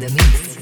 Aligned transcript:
the 0.00 0.10
mix. 0.10 0.53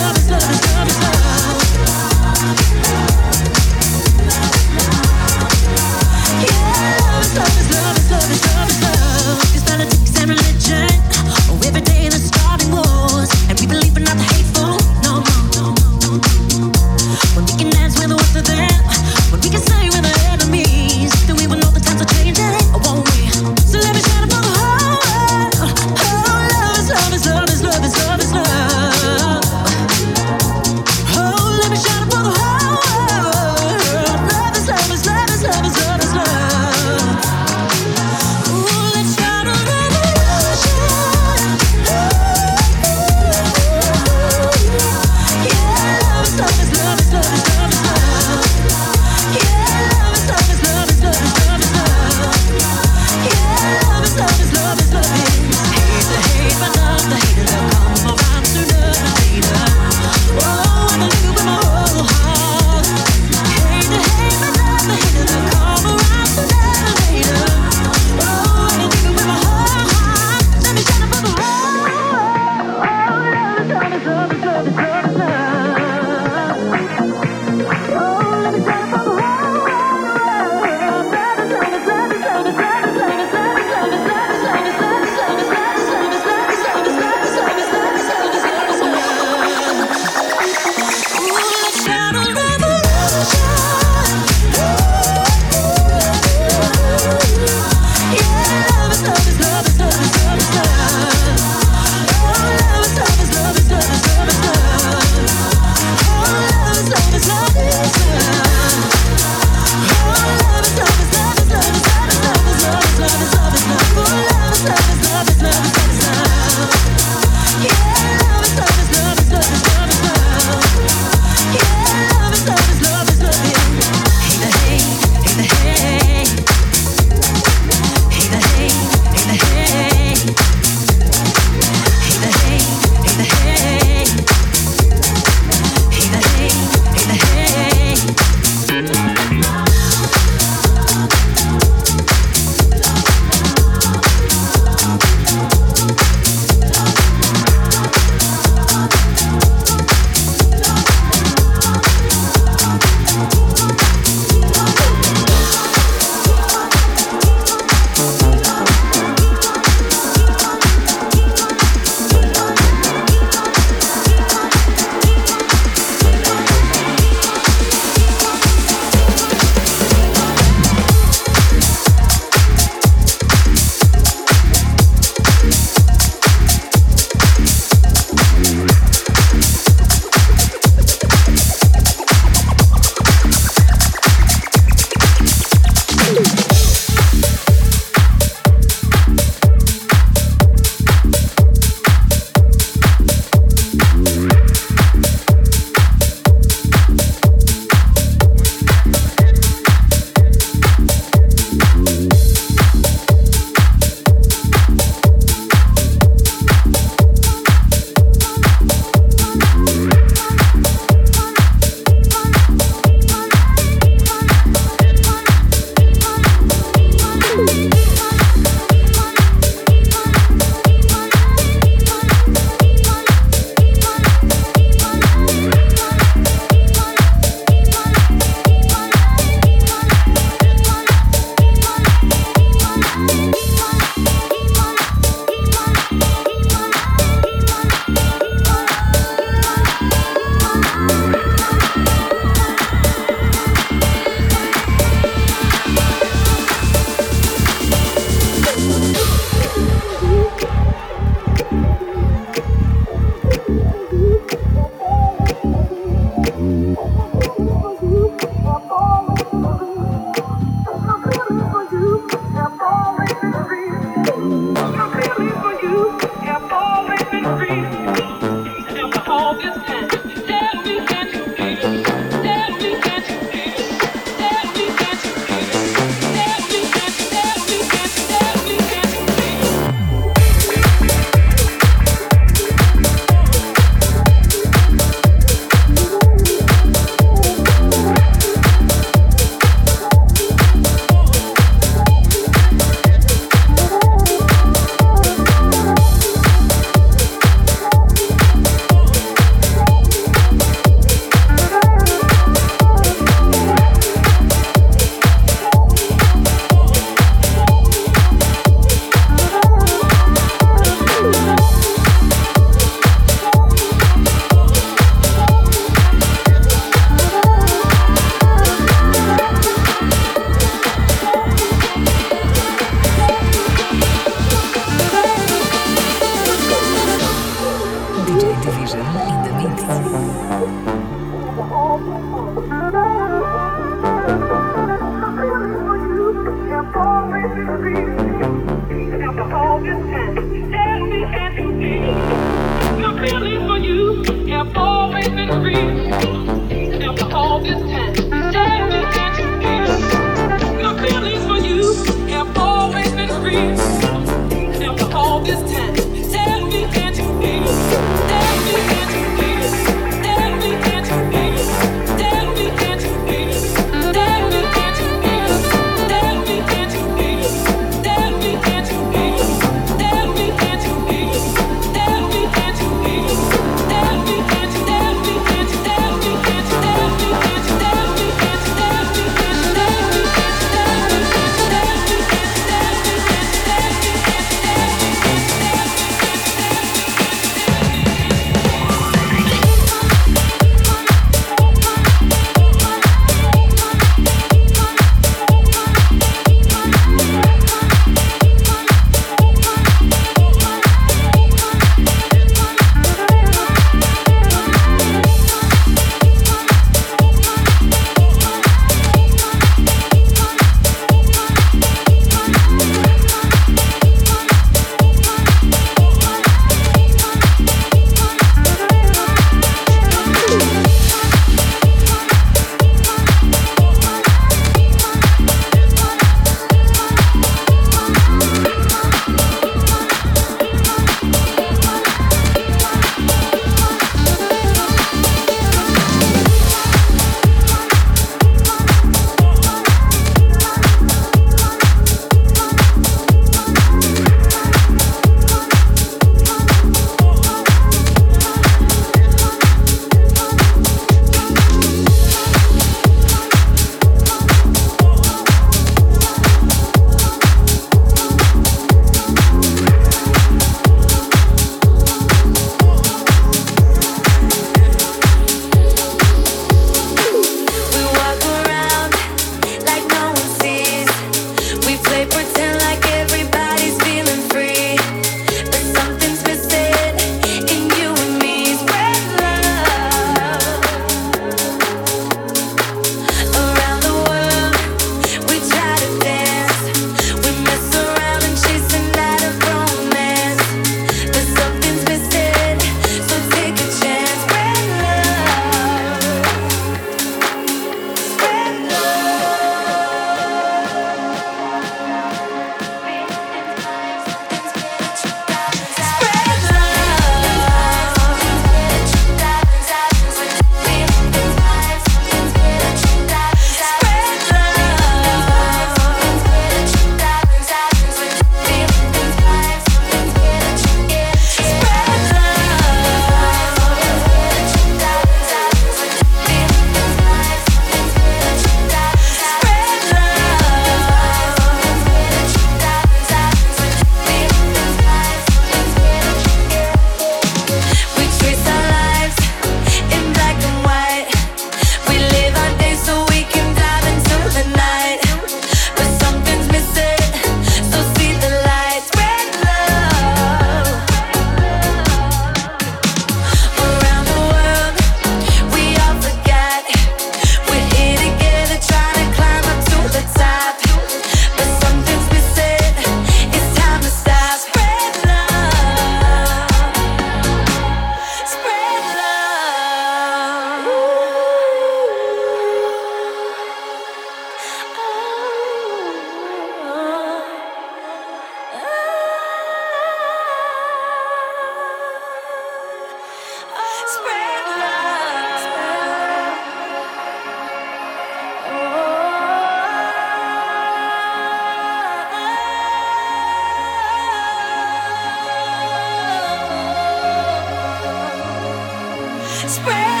spread. 599.61 600.00